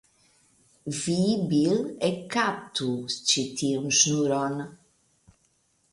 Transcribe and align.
Vi, 0.99 1.17
Bil, 1.51 1.77
ekkaptu 2.09 2.89
ĉi 3.27 3.47
tiun 3.61 3.89
ŝnuron. 4.01 4.61